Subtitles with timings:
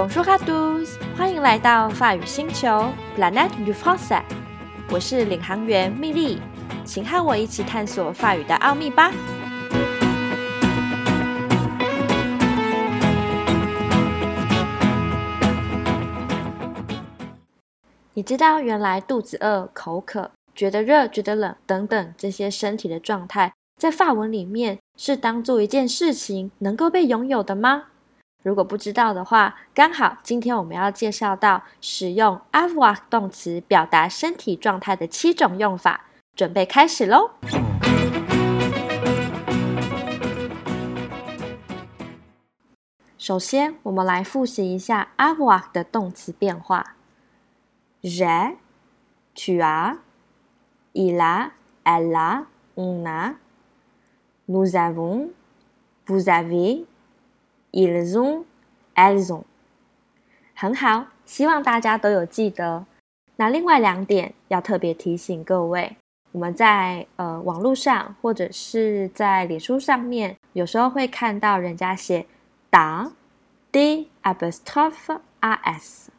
[0.00, 4.22] Bonjour à tous，欢迎来到法语星球 Planète du Français。
[4.88, 6.40] 我是领航员蜜莉，
[6.86, 9.12] 请和我一起探索法语的奥秘吧。
[18.14, 27.88] 你知道原来肚子饿、口渴、觉得热、觉得冷等等这些身体的状态，在法文里面是当做一件事情能够被拥有的吗？
[28.42, 37.32] 如果不知道的话，刚好今天我们要介绍到使用 avoir 动词表达身体状态的七种用法，准备开始喽！
[43.18, 46.96] 首先，我们来复习一下 avoir 的动词变化
[48.02, 48.56] ：j'ai、
[49.34, 49.98] tu as、
[50.94, 51.50] il a、
[51.84, 53.34] elle a、on a、
[54.46, 55.28] nous avons、
[56.06, 56.86] vous avez。
[57.72, 58.44] Ils ont,
[58.94, 59.44] elles ont，
[60.54, 62.84] 很好，希望大家都有记得。
[63.36, 65.96] 那另外两点要特别提醒各位，
[66.32, 72.26] 我们在呃网络上或者是在脸书上面，有时候会看到人家写
[72.68, 73.12] 打
[73.70, 76.10] d apostrophe s，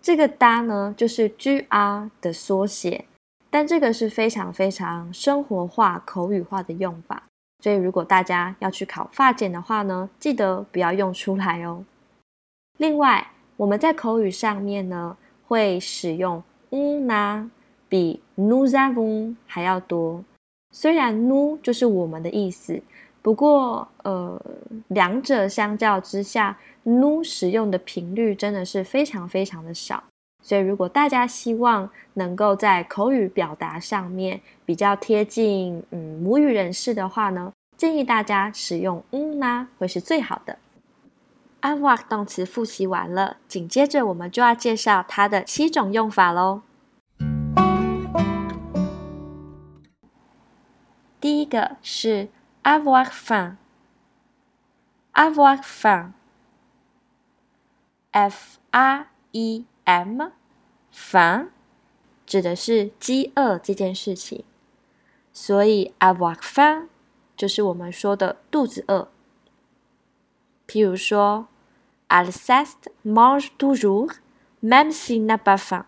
[0.00, 3.04] 这个哒呢就是 g r 的缩写，
[3.50, 7.24] 但这个是非常非常生活化、口语化的用法。
[7.64, 11.82] 所以，如果大家要去考发检的话呢，记得不要用出来哦。
[12.76, 13.26] 另外，
[13.56, 17.50] 我们在口语上面呢，会使用 u n
[17.88, 20.22] 比 nous avons 还要多。
[20.72, 22.78] 虽然 nu 就是我们的意思，
[23.22, 24.38] 不过呃，
[24.88, 30.04] 两者相较之下，nu 使用的频率真的是非常非常的少。
[30.46, 40.58] 所以，如果大家希望能够在口语表达上面比较贴近嗯母语人士的话呢，建议大家使用嗯呢会是最好的。
[41.62, 46.60] avoir 动词复习完了，紧接着我们就要介绍它的七种用法喽。
[51.18, 52.28] 第一个是
[52.62, 53.56] avoir faim，avoir
[58.12, 59.64] faim，f a e。
[59.86, 60.30] m，
[60.96, 61.50] 烦，
[62.24, 64.44] 指的是饥饿这件事情，
[65.32, 66.86] 所以 avoir faim
[67.36, 69.08] 就是我们说的肚子饿。
[70.68, 71.48] 譬如说
[72.08, 75.82] ，Alceste mange toujours，même s'il n'a pas faim。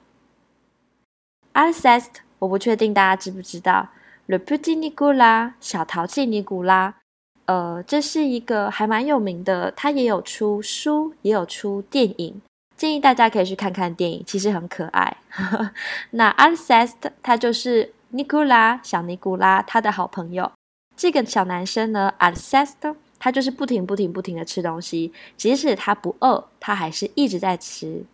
[1.55, 3.91] Alceste，我不确定大家知不知道
[4.27, 6.97] ，Le petit Nicolas，小淘气尼古拉，
[7.45, 12.43] 呃，这是一个还蛮有名的，他也有出书，也有出电影。
[12.77, 15.17] 建议大家可以去看看电影，其实很可爱。
[16.13, 20.53] 那 Alcest，他就是尼古拉，小尼古拉他的好朋友。
[20.95, 28.05] 这个小男生呢，Alcest，他就是不停不停不停的吃东西，即使他不饿，他还是一直在吃。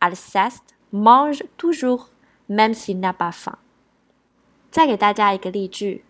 [0.00, 0.60] Alcest
[0.90, 2.06] mange toujours
[2.48, 3.56] même s'il n'a pas faim。
[4.70, 6.04] 再给大家一个例句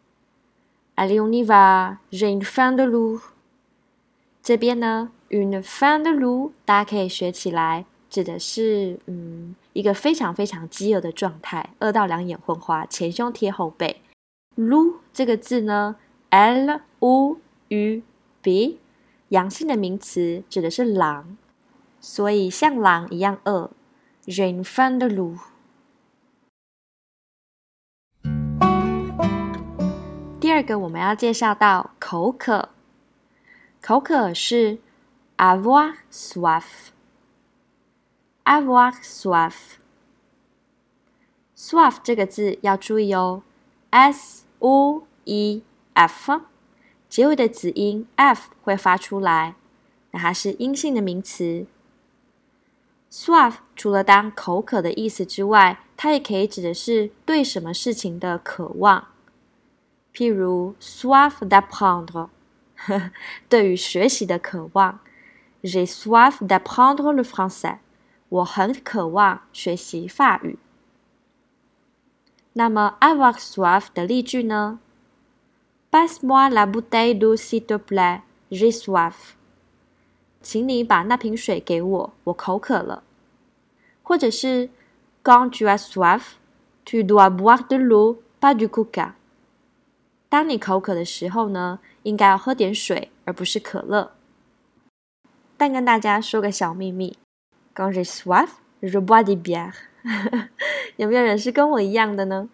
[0.97, 3.21] ：Allons y va, je ne fais de lui。
[4.43, 5.11] 这边呢？
[5.31, 14.01] Une faim de loup，大家可以学起来，指的是嗯一个非常非常饥饿的状态，饿到两眼昏花，前胸贴后背。
[14.57, 15.97] lu 这个字呢
[16.31, 18.03] ，l u u
[18.41, 18.79] b，
[19.29, 21.37] 阳性的名词，指的是狼，
[22.01, 23.71] 所以像狼一样饿。
[24.25, 25.39] une faim de loup。
[30.41, 32.71] 第二个我们要介绍到口渴，
[33.83, 34.79] 口渴是。
[35.39, 36.91] Avoir soif.
[38.45, 39.77] avoir soif.
[41.57, 43.45] soif 这个字要注意哦
[43.91, 45.63] ，s o e
[45.95, 46.41] f，
[47.09, 49.55] 结尾的子音 f 会发出来，
[50.11, 51.67] 那它是阴性的名词。
[53.09, 59.07] soif 除了当口渴的意思之外，它也可以指的是对什么事情的渴望，
[60.13, 62.29] 譬如 soif d'apprendre，
[63.49, 64.99] 对于学习的渴望。
[65.64, 67.78] J'ai soif d'apprendre le français。
[68.30, 70.58] 我很渴望学习法语。
[72.54, 74.80] 那么，avoir soif 的例句呢？
[75.92, 78.22] Passe-moi la bouteille d'eau s'il te plaît.
[78.52, 79.34] J'ai soif。
[80.42, 83.04] 请你把那瓶水给我，我口渴了。
[84.02, 84.70] 或者是，
[85.24, 86.34] Quand tu as soif,
[86.84, 89.14] tu dois boire de l'eau, pas du coca。
[90.28, 94.12] 当你口渴的时候呢，应该要喝点水，而不是可乐。
[95.59, 97.19] 但跟大家说个小秘密
[97.75, 98.51] ，quand j'ai soif,
[98.81, 99.75] je bois des bières。
[100.97, 102.49] 有没有人是跟我一样的呢？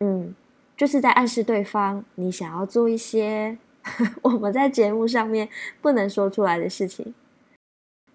[0.00, 0.34] 嗯，
[0.76, 3.56] 就是在暗示对方你想要做一些
[4.22, 5.48] 我们在节目上面
[5.80, 7.14] 不能说出来的事情。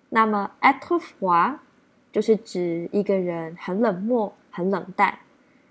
[0.09, 1.57] 那么 être froid
[2.11, 5.19] 就是指一个人很冷漠、很冷淡，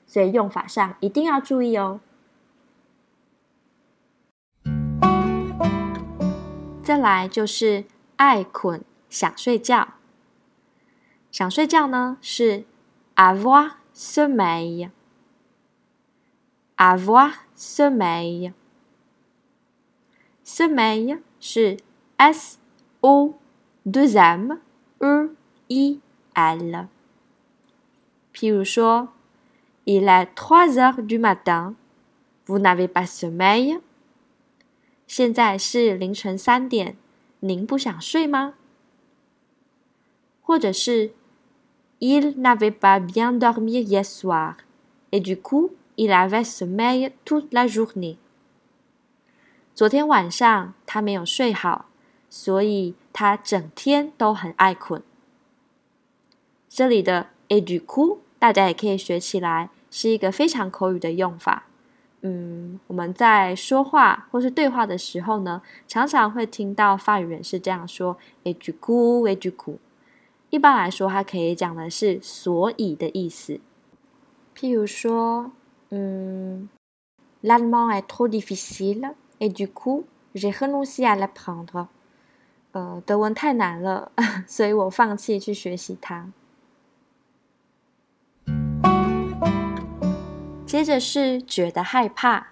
[0.06, 2.00] 所以用法上一定要注意哦。
[6.82, 7.84] 再来就是。
[8.18, 9.88] 爱困，想睡觉。
[11.30, 12.64] 想睡觉呢，是
[13.14, 14.88] avoir sommeil。
[16.78, 18.54] avoir sommeil。
[20.45, 21.77] sommeil 是
[22.17, 22.57] s
[23.01, 23.35] o
[23.85, 24.59] deux m
[24.99, 25.29] e
[25.67, 25.99] i
[26.33, 26.87] l。
[28.33, 29.09] 譬如说，
[29.85, 33.81] il est trois heures du matin，vous n'avez pas sommeil？
[35.07, 36.95] 现在是凌晨三点。
[37.41, 38.53] 您不想睡吗？
[40.43, 41.11] 或者是
[41.99, 44.55] Il n'avait pas bien dormi hier soir
[45.11, 48.17] et du coup il avait sommeil toute la journée。
[49.76, 51.90] 昨天晚上他没有睡好，
[52.30, 55.02] 所以他整天都很爱困。
[56.66, 61.64] 这里的 et du coup 大家也可以学起来，是一个非常口语的用法。
[62.22, 69.78] 嗯，我们在说话或是对话的时候呢，常常会听到法语人士这样说：“A 句哭，A 句哭。”
[70.48, 73.60] 一般来说，它可以讲的是“所以”的意思。
[74.56, 75.50] 譬如说，
[75.90, 76.70] 嗯
[77.42, 80.04] ，“L'allemand est trop difficile et du coup
[80.34, 81.88] j'ai renoncé à l'apprendre。”
[82.72, 84.12] 呃，德文太难了，
[84.46, 86.30] 所以我放弃去学习它。
[90.66, 92.48] 接着是觉得害怕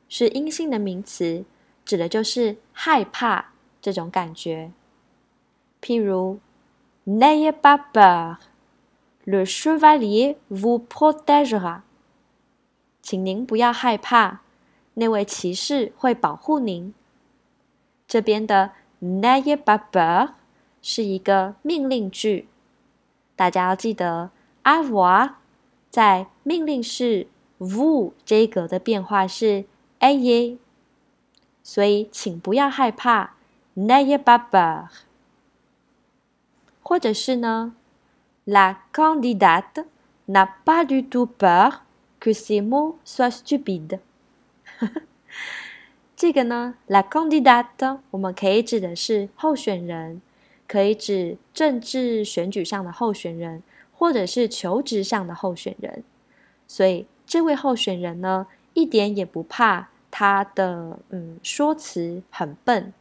[0.08, 1.44] 是阴性的名词，
[1.84, 3.52] 指的就是害怕
[3.86, 4.72] 这种感觉。
[5.80, 6.40] 譬如
[7.06, 11.82] ，n'ayez pas peur，le chevalier vous protégera，
[13.04, 14.42] 请您不要害怕。
[14.96, 16.96] 那位骑士会保护您。
[18.08, 20.32] 这边的 n'ayez pas peur
[20.82, 22.48] 是一个命令句，
[23.36, 24.32] 大家要记得
[24.64, 25.34] avoir
[25.92, 27.28] 在命令式
[27.60, 29.66] vous 这一格的变化是
[30.00, 30.58] ayez，
[31.62, 33.35] 所以请不要害怕
[33.76, 34.88] n'ayez pas peur。
[36.82, 37.76] 或者是呢
[38.46, 39.86] ，la candidate
[40.28, 41.82] n'a pas du tout peur
[42.20, 44.00] que ses mots soient stupides。
[46.16, 50.22] 这个呢，la candidate，我们可以指的是候选人，
[50.68, 56.04] 可以指政治选举上的候选人，或者是求职上的候选人。
[56.68, 62.94] 所以这位候选人呢，一点也不怕他的嗯说辞很笨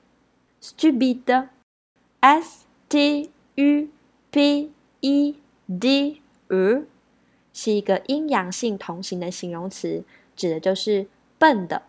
[0.65, 3.89] ，stupid，s t u
[4.31, 5.37] p e
[5.69, 6.85] d e，
[7.53, 10.03] 是一个阴阳性同形的形容词，
[10.35, 11.07] 指的就是。
[11.37, 11.83] 笨的。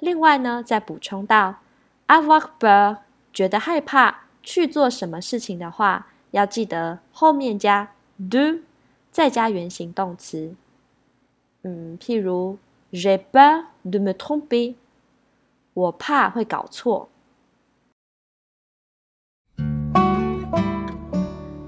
[0.00, 1.60] 另外呢，再补充到
[2.08, 2.96] ，avoir peur
[3.32, 8.62] 觉得害怕去做什么事情的话，要记得后面加 do，
[9.12, 10.56] 再加原形动词。
[11.62, 12.58] 嗯，譬如
[12.90, 14.74] j'ai peur de me tromper，
[15.76, 17.10] 我怕会搞错。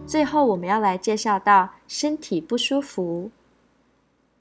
[0.07, 3.31] 最后，我们要来介绍到身体不舒服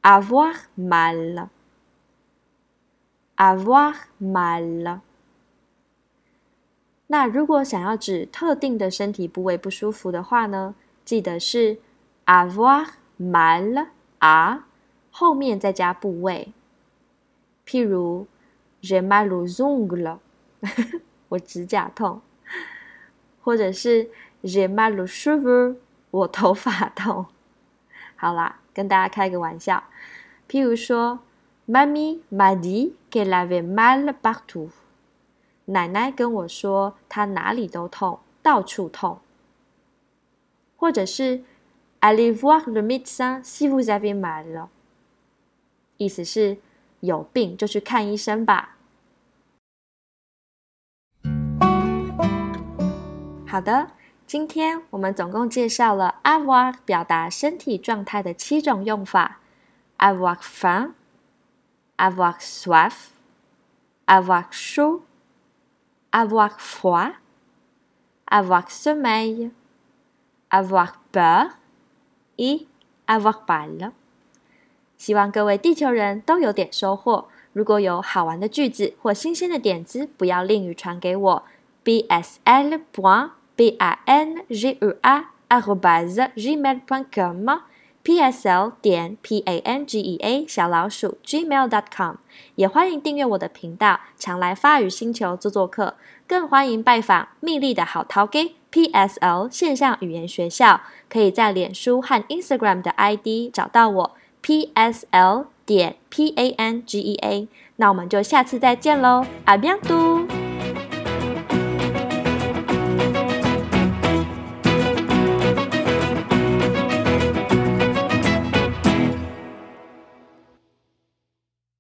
[0.02, 1.50] ，avoir mal。
[3.36, 5.02] avoir mal。
[7.08, 11.80] 那如果想要指特定的身体部位不舒服的话呢，记得是
[12.26, 12.88] avoir
[13.20, 13.90] mal
[14.22, 14.62] à
[15.12, 16.54] 后面再加部位。
[17.66, 18.28] 譬如
[18.82, 20.18] j'ai mal aux ongles，
[21.30, 22.22] 我指甲痛，
[23.42, 24.10] 或者是
[24.44, 25.78] j'ai mal aux cheveux，
[26.12, 27.26] 我头发痛。
[28.16, 29.84] 好啦，跟大家开个玩笑，
[30.50, 31.20] 譬如说
[31.68, 34.70] ，Mamie m'a dit qu'elle avait mal partout。
[35.66, 39.20] 奶奶跟我说，她哪里都痛，到处痛。
[40.78, 41.44] 或者是
[42.00, 44.68] ，Allez voir le médecin si vous avez mal。
[45.98, 46.58] 意思是
[47.00, 48.76] 有病就去看医生吧。
[53.48, 53.92] 好的，
[54.26, 59.40] 今天我们总共介绍了 avoir 表达身体状态的七种用法
[59.98, 65.02] ：avoir faim，avoir soif，avoir chaud。
[66.10, 67.16] avoir froid,
[68.26, 69.52] avoir sommeil,
[70.50, 71.52] avoir peur
[72.38, 72.66] et
[73.06, 73.92] avoir mal。
[74.98, 77.28] 希望各位地球人都有点收获。
[77.54, 81.44] 如果有好玩的句子或新鲜的点子，不要吝于传给我。
[81.84, 82.80] bsl.
[83.56, 87.50] b a n g u a arrobase gmail com
[88.04, 92.16] p s l 点 p a n g e a 小老鼠 gmail.com，
[92.56, 95.96] 也欢迎订阅我的频道，常来发语星球做做客，
[96.28, 104.16] 更欢迎拜访蜜莉的好淘给 P S L 线上语言学校，可以在脸书和 Instagram 的 ID 找到我
[104.48, 110.26] P S L 点 p a n g e a，那我们就下次再见喽，阿比安都。